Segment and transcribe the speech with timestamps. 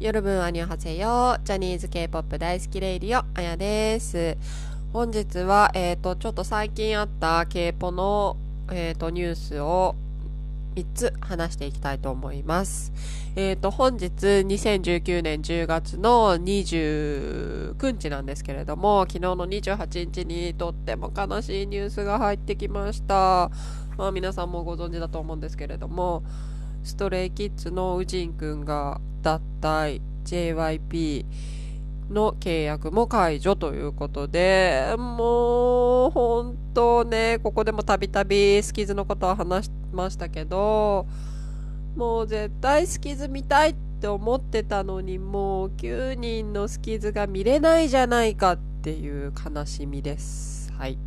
[0.00, 4.38] 夜分アニョハセヨジャニーズ K-POP 大好きレイディオ、あやです。
[4.94, 8.38] 本日は、えっ、ー、と、ちょっと最近あった K-POP の、
[8.72, 9.96] えっ、ー、と、ニュースを
[10.74, 12.94] 3つ話していきたいと思います。
[13.36, 23.50] えっ、ー、と、本日2019年10月の29日なんですけれども、昨日の28日にとっても悲しいニュースが入ってきました。
[23.98, 26.22] まあ皆さんもご存知だと思うんですけれども、
[26.84, 31.24] ストレイキッズのウジンくんが脱退 JYP
[32.10, 41.06] の契約も解除ということで、もう、本当ね、ここでもたびたびスキズのことは話しましたけど、
[41.96, 50.72] もう絶対スキズ見たいって思ってたのに、もう9人のスキズが見れないじゃないかっていう悲しみです。
[50.72, 50.98] はい。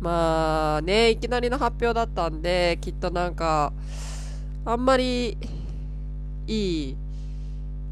[0.00, 3.72] まあね、いきなりの発表だったんで、きっとなんか、
[4.64, 5.38] あんまり
[6.46, 6.96] いい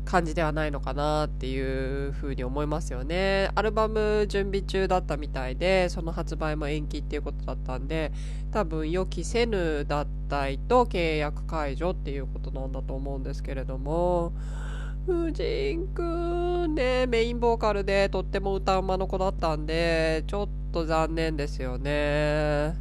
[0.04, 3.50] 感じではないのかなっていうふうに思いますよね。
[3.54, 8.10] アルバム準備中だったみたいで、その発売も延期っていうことだったんで、
[8.50, 14.32] 多分予期せぬ脱退と契約解除っていうことなんだと思うんですけれども、
[15.06, 22.74] フジンくんね、メインボーカルでとっても歌うまの子だったんで、ちょっと残念ですよね。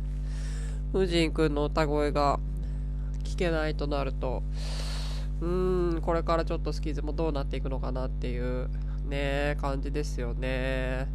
[0.91, 2.39] フジンくんの歌声が
[3.23, 4.41] 聞けないとなると、
[5.41, 8.69] うーん、これからちょっとスキーズもどうなっていくのかなっていう
[9.05, 11.07] ね、感じですよね。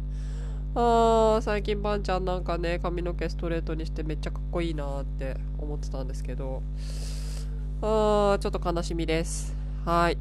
[0.75, 6.61] あー、最近バンちゃんなんかね、髪の毛ストレートにしてめっちゃかっこいいなって思ってたんですけど、
[7.81, 9.55] あー、ちょっと悲しみです。
[9.85, 10.17] はい。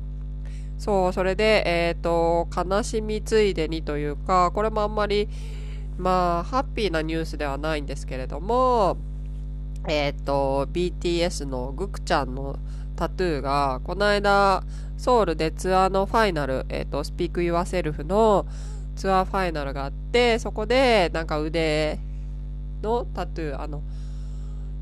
[0.78, 5.28] そう、それで、えっ、ー、と、悲しみついでにというか、これもあんまり、
[5.96, 8.96] まあ、ハッピーなニュースではないんですけれども、
[9.88, 12.56] えっ、ー、と、BTS のグクちゃんの
[12.96, 14.62] タトゥーが、この間、
[14.96, 18.46] ソウルでツアーのファイナル、えっ、ー、と、スピークユアセルフの
[18.96, 21.98] ツアーファイナルがあって、そこで、なんか腕
[22.82, 23.82] のタトゥー、あの、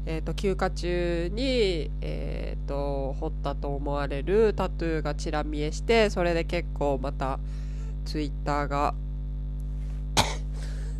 [0.06, 7.38] えっ、ー、と、休暇中に、えっ、ー、と、彫ったと思われるタトゥーがちら見えして、それで結構また、
[8.04, 8.94] ツイッターが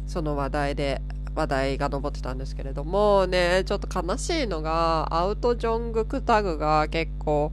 [0.07, 1.01] その話題で
[1.35, 7.53] 話題が上ってたんですけれどもねちょっと悲しいのがアウトジョングクタグが結構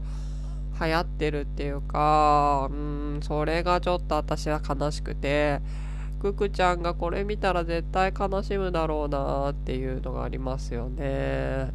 [0.81, 5.61] 流行ってるっていうかうんそれがちょっと私は悲しくて
[6.21, 11.71] ククちゃんがこれ見たら絶対悲しむだろうなっていうのがありますよね。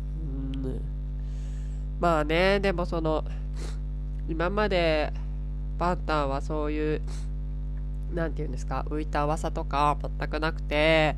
[0.54, 0.80] うん。
[1.98, 3.24] まあねでもその
[4.28, 5.12] 今まで
[5.78, 7.02] バンタンはそういう
[8.12, 11.16] 何て言うんですか浮いた噂とか全くなくて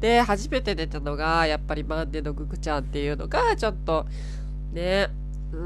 [0.00, 4.06] で、初めて出たのが、やっぱりマンデのグクちゃんっていうのが、ちょっと、
[4.72, 5.08] ね、
[5.52, 5.58] うー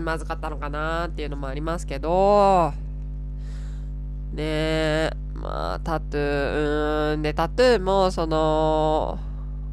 [0.00, 2.72] ん、まずかったのかなっていうのもありますけど、
[4.32, 9.18] ねえまあ、タトゥー、うん、で、タトゥーも、その、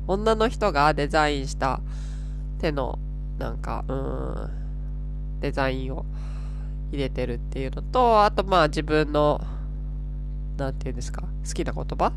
[0.07, 1.81] 女の人がデザインした
[2.59, 2.99] 手の、
[3.37, 6.05] なんか、うん、デザインを
[6.91, 9.41] 入れてるっていうのと、あとまあ自分の、
[10.57, 12.11] なんていうんですか、好きな言葉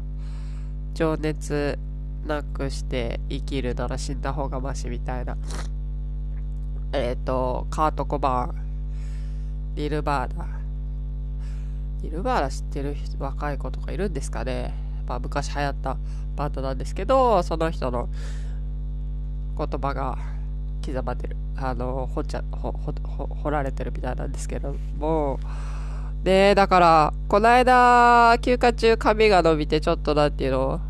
[0.95, 1.79] 情熱
[2.27, 5.37] なくして生きるなら死んだ方がマシみたいな。
[6.93, 10.47] えっ、ー、と、カート・コバーン、リル・バーダ。
[12.03, 14.75] リル・バーダ知ってる若い子とかいるんですかね
[15.07, 15.97] まあ昔流行った
[16.37, 18.09] バンドなんですけど、その人の
[19.57, 20.19] 言葉が
[20.85, 21.37] 刻まってる。
[21.57, 25.39] あの、ほっちゃ、掘られてるみたいなんですけども、
[26.23, 30.81] で、だから、この間、休暇中髪が伸びて、ちょっとなんていうの、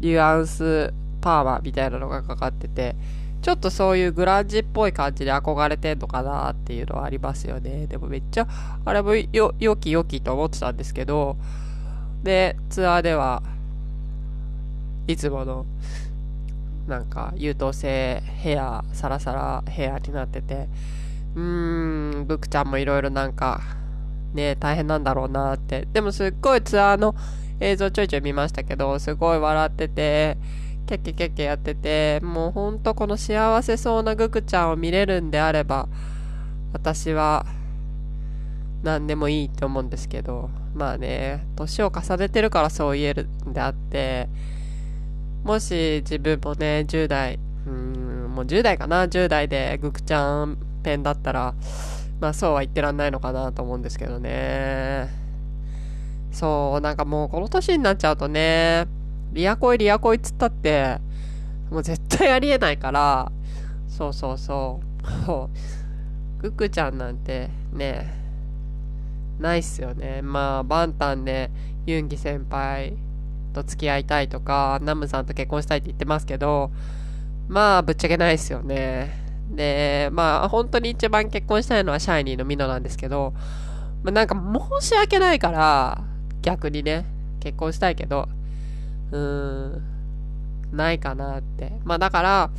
[0.00, 2.94] ニュアンスパーマみたいなのがかかってて、
[3.40, 7.86] ちょっとそういうグランジっぽい感じで憧れてんのかなっていうのはありますよね。
[7.86, 8.46] でもめっちゃ、
[8.84, 11.38] あれもよ、よきよきと思ってたんですけど、
[12.22, 13.42] で、ツアーでは、
[15.06, 15.64] いつもの、
[16.86, 20.68] なんか、優等生ヘア、サラサラヘアになってて、
[21.34, 23.79] うーん、ブクちゃんもいろいろなんか、
[24.34, 25.86] ね、大変なんだろうなって。
[25.92, 27.14] でもすっごいツアーの
[27.60, 30.38] 映像ちょいちょい見ましたけど、すごい笑ってて、
[30.86, 35.88] ケッケケッケやってて、もうほんとこの幸せそうなグクちゃんを見れるんであれば、
[36.72, 37.46] 私は
[38.82, 44.28] 何でもいいって思うんですけど、まあね、年を重ねてるからそう言えるんであって、
[45.44, 51.54] もし自分もね、10代、うん、もう10代かな、10代でグクちゃんペンだったら、
[52.20, 55.08] まあそうは言ってらんないのかなと思うんですけどね。
[56.30, 58.86] そう、なんかもうこの年になっちゃうとね、
[59.32, 60.98] リアコイリアコイっつったって、
[61.70, 63.32] もう絶対ありえないから、
[63.88, 64.80] そうそうそ
[65.26, 66.42] う。
[66.42, 68.14] グックちゃんなんてね、
[69.38, 70.22] ないっすよね。
[70.22, 71.50] まあ、バンタンで
[71.86, 72.94] ユンギ先輩
[73.52, 76.70] と付き合いたいとか、ナムさんと結婚したいって言ってますけど、
[77.48, 79.29] まあ、ぶっちゃけないっすよね。
[79.50, 83.34] で、まあ、本当に一番結婚したいのはシャイニーのミノなんですけど、
[84.02, 84.34] まあ、なんか
[84.80, 86.04] 申し訳ないから、
[86.42, 87.04] 逆にね、
[87.40, 88.28] 結婚したいけど、
[89.12, 89.82] うーん、
[90.72, 91.72] ないかなって。
[91.84, 92.50] まあだから、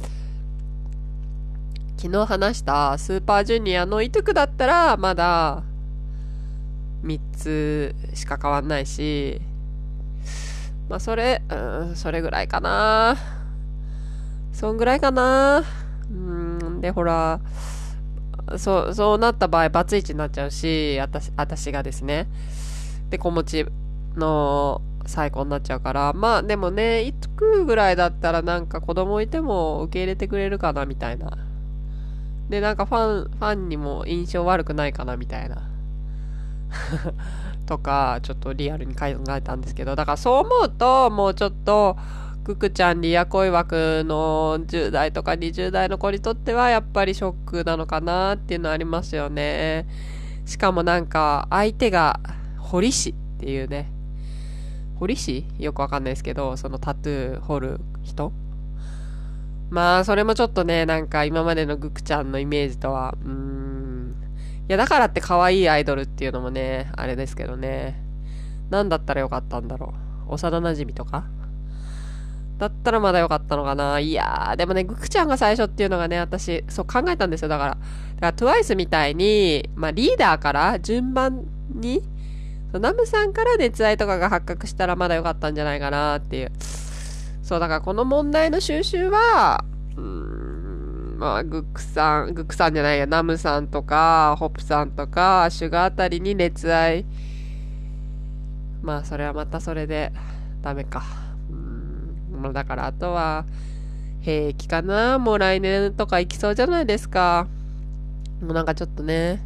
[1.98, 5.64] 昨日話したスーパージュニアのイトクだったら、まだ、
[7.04, 9.42] 3つしか変わんないし、
[10.90, 11.56] まあそれ、う
[11.92, 13.18] ん、それぐらいかな。
[14.52, 15.64] そんぐらいかな。
[16.82, 17.40] で、ほら、
[18.58, 22.28] そう、そうなった場合、バツイチになっちゃうし、あたし、私がですね。
[23.10, 23.66] で、子持ち
[24.16, 31.38] の最高になっちゃうから、まあでもね、いつくぐらいだったらなんか子供いても受け入れてくれるかなみたいな。
[32.50, 35.70] で、なんかファン、ファンにも印象悪くないかなみたいな。
[37.66, 41.98] とか、ちょっとリアルに考えたんですけど、だからそう思うと、もうちょっと、
[42.44, 49.88] ククちゃんリア恋枠の10代とか20代の子にとってはやっぱりショックなのかなっていうのありますよね。
[50.46, 52.20] しかもなんか相手が
[52.58, 53.92] 堀市っていうね、
[55.00, 55.46] 彫師？
[55.60, 58.32] よくわかんないですけど、そのタトゥー彫る人？
[59.70, 64.16] まあ、それもちょっとね、なんか今までのグクちゃんのイメージとは、うーん。
[64.68, 68.04] いや、だからって可愛いアイドルっていうのもね、あれですけどね。
[68.70, 69.94] 何だったらよかったんだろ
[70.28, 70.34] う。
[70.34, 71.24] 幼馴染とか？
[72.62, 74.00] だったらまだよかったのかな。
[74.00, 77.48] いやー、でもね、グクちゃんが最初っていうのがね、私、そう考えたんですよ。
[77.48, 77.72] だから、
[78.20, 81.44] だから TWICE みたいに、まあリーダーから順番
[81.74, 82.04] に
[82.72, 86.52] ナムさんから熱愛とかが発覚したらまだ良かったんじゃないかなっていう。
[87.42, 89.66] そう、だからこの問題の収集は、
[89.98, 97.06] うーん、まあ、グックさん、グクさんじゃないや、ナムさんとか、ホップさんとか、シュガーあたりに熱愛。
[98.84, 100.14] まあ、それはまたそれで、
[100.62, 101.31] ダメか。
[102.42, 103.46] うん、もうだからあとは、
[104.22, 105.18] 平気かな？
[105.18, 107.48] もう来年とか行きそうじゃないですか。
[108.42, 109.42] もうなんかちょっとね、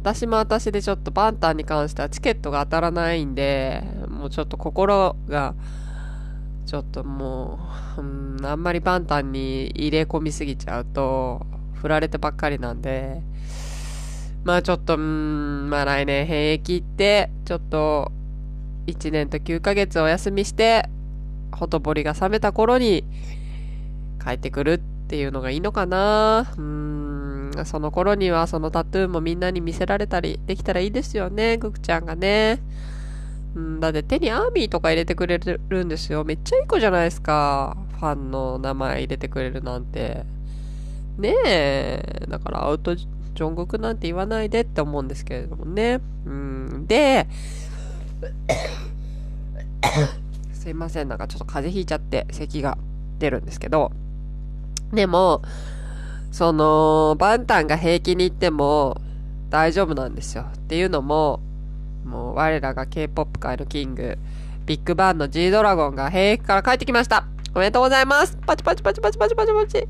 [0.00, 5.54] 私も私でちょっとバンタンに関してはチケットが当たらないんで、もうちょっと心が、
[6.64, 7.58] ちょっとも
[7.98, 11.44] う、うん、あんまりバンタンに入れ込みすぎちゃうと、
[11.74, 13.20] 振られてばっかりなんで、
[14.44, 18.10] まあちょっと、うん、まあ来年兵役行って、ちょっと、
[18.86, 20.88] 1年と9ヶ月お休みして、
[21.52, 23.04] ほとぼりが冷めた頃に
[24.22, 24.78] 帰ってくるっ
[25.08, 26.46] ていうのがいいのかな。
[26.56, 32.60] うーん、その頃にはそのタトゥーもみんなに見せられたりできたらいいですよね、グクちゃんがね。
[33.54, 36.24] うん、だって手にアーミーとか入れてくれるんですよ。
[36.24, 37.76] めっちゃいい子じゃないですか。
[37.98, 40.24] ファンの名前入れてくれるなんて。
[41.18, 42.26] ねえ。
[42.28, 46.00] だからアウトジョングクなんて言わないでって思うんですけれどもね。
[46.26, 46.86] うん。
[46.86, 47.26] で、
[50.66, 51.08] すいません。
[51.08, 52.76] なんかちょっと風邪ひいちゃって咳が
[53.20, 53.92] 出るんですけど。
[54.92, 55.42] でも、
[56.32, 59.00] その、バンタンが平気に行っても
[59.48, 60.42] 大丈夫なんですよ。
[60.42, 61.38] っていうのも、
[62.04, 64.18] もう我らが K-POP 界のキング、
[64.64, 67.28] ビッグバンの G ドラゴンが兵役から帰ってきました。
[67.54, 68.36] おめでとうございます。
[68.44, 69.86] パチパチパチパチパチパチパチ。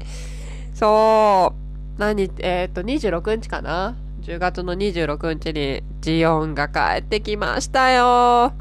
[0.74, 1.54] そ
[1.96, 1.98] う。
[1.98, 8.52] 何、えっ、と、26日かな ?10 月の26日にジオンが帰ってきましたよ。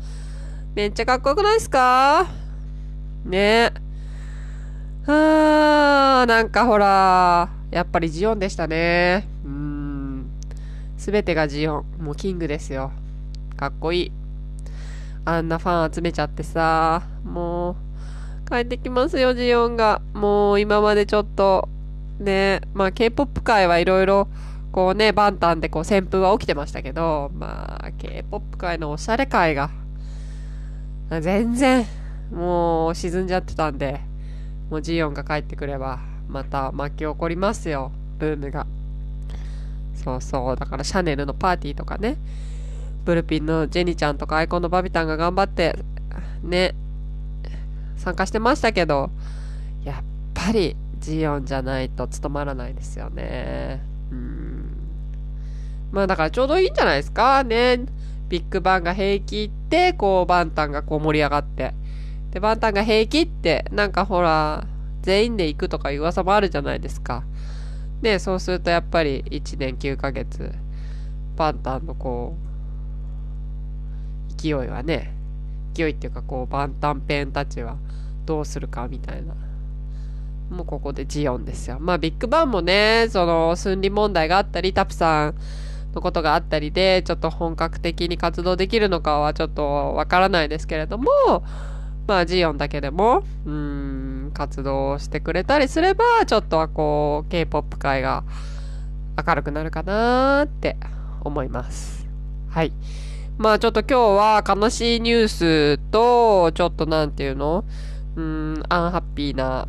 [0.76, 2.28] めっちゃかっこよくないですか？
[3.24, 3.72] ねえ
[5.08, 9.26] あー、なんかほら、やっぱりジオンでしたね。
[9.46, 10.26] うん。
[10.98, 11.86] すべてがジオン。
[12.04, 12.92] もうキングですよ。
[13.56, 14.12] かっこいい。
[15.24, 17.78] あんなファン集めちゃってさ、も
[18.46, 20.02] う、帰ってきますよ、ジオンが。
[20.14, 21.70] もう今までちょっと、
[22.20, 24.28] ね、まあ K-POP 界はいろいろ、
[24.74, 29.70] こうね、バンタンでこう旋風は起きてましたけど、まあ K-POP 界のおしゃれ界が、
[31.10, 31.86] 全然、
[32.32, 34.02] もう沈んじゃってたんで、
[34.70, 38.66] もうジオンが帰ってくれば、また巻き起こりますよ、ブームが。
[39.94, 42.18] そうそう、だからシャネルのパーティーとかね、
[43.06, 45.78] ブルピンのジェニちゃんとかアイコンのバビタンが頑張って、
[46.44, 46.74] ね、
[47.98, 49.12] 参加してましたけど、
[49.84, 53.82] やっぱりジオンじゃないと務まらないですよね。
[54.12, 54.66] うん。
[55.92, 57.86] まあだからちょうどいいんじゃないですかね。
[58.30, 61.74] ビッグバンが平気って、こうバンタンがこう盛り上がって。
[62.32, 64.66] で、バンタンが平気って、なんかほら、
[65.02, 67.24] 全員で行くとかいう噂もあるじゃないですか。
[68.02, 70.52] で、そうするとやっぱり1年9ヶ月、
[71.36, 72.36] パンタンのこ
[74.30, 75.14] う、勢いはね、
[75.74, 77.78] 勢いっていうかこう、バンタンペンたちは
[78.26, 79.36] どうするかみたいな。
[80.50, 81.78] もうここでジオンですよ。
[81.80, 85.36] まあビッグバンもね、その、寸理問題があったり、タプさん
[85.96, 91.08] のことがあったりで、ちょっと本格的に活動できるのかはちょっとわからないですけれども、
[92.08, 98.24] まあ、ジオンだけでも、うん、活動してくれたりすれば、ちょっとはこう、K-POP 界が
[99.26, 100.78] 明るくなるかなーって
[101.22, 102.06] 思います。
[102.50, 102.74] はい。
[103.38, 107.66] まあちょっと今日は悲しいニュースと、ちょっとなんていうの？
[108.16, 109.68] うん、アンハッピーな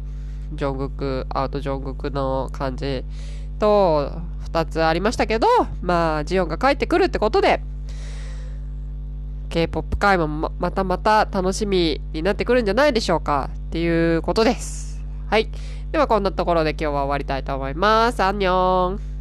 [0.52, 3.04] ジョングク、アウトジョングクの感じ
[3.58, 4.12] と、
[4.52, 5.46] 2つありましたけど、
[5.82, 7.60] まあ、ジオンが帰ってくるってことで、
[9.48, 15.02] K-POP 界もままたまた楽しみになってくるんじゃないでしょうかっていうことです。
[15.28, 15.48] はい。
[15.92, 18.22] ではこんなところで今日は終わりたいと思います。
[18.22, 19.15] アンニョン